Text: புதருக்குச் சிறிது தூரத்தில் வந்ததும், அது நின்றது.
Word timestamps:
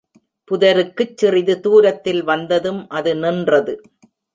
புதருக்குச் 0.51 1.13
சிறிது 1.17 1.59
தூரத்தில் 1.59 2.23
வந்ததும், 2.23 2.89
அது 2.89 3.15
நின்றது. 3.15 3.75